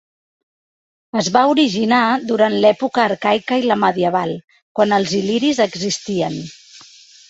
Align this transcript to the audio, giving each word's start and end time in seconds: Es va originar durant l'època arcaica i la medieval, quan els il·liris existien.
Es 1.21 1.29
va 1.35 1.43
originar 1.51 1.99
durant 2.33 2.57
l'època 2.65 3.05
arcaica 3.05 3.63
i 3.63 3.69
la 3.75 3.79
medieval, 3.85 4.37
quan 4.81 5.01
els 5.01 5.19
il·liris 5.23 5.67
existien. 5.71 6.47